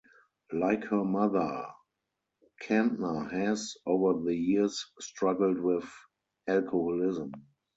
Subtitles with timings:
[0.51, 1.67] Like her mother,
[2.59, 5.87] Kantner has, over the years, struggled with
[6.47, 7.31] alcoholism.